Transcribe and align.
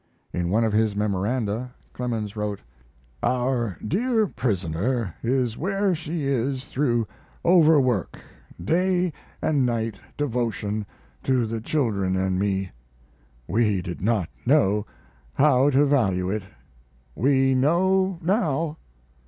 In 0.33 0.49
one 0.49 0.63
of 0.63 0.73
his 0.73 0.95
memoranda 0.95 1.75
Clemens 1.93 2.35
wrote: 2.35 2.59
Our 3.21 3.77
dear 3.87 4.25
prisoner 4.25 5.13
is 5.21 5.59
where 5.59 5.93
she 5.93 6.25
is 6.25 6.65
through 6.65 7.05
overwork 7.45 8.17
day 8.59 9.13
& 9.27 9.41
night 9.43 9.99
devotion 10.17 10.87
to 11.21 11.45
the 11.45 11.61
children 11.61 12.39
& 12.39 12.39
me. 12.39 12.71
We 13.47 13.79
did 13.83 14.01
not 14.01 14.27
know 14.43 14.87
how 15.35 15.69
to 15.69 15.85
value 15.85 16.31
it. 16.31 16.45
We 17.13 17.53
know 17.53 18.17
now. 18.23 18.77